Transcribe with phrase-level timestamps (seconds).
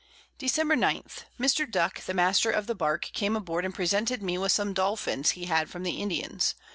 [0.39, 0.79] Dec.
[0.81, 1.03] 9.
[1.39, 1.69] Mr.
[1.69, 5.45] Duck the Master of the Bark came aboard, and presented me with some Dolphins he
[5.45, 6.55] had from the Indians.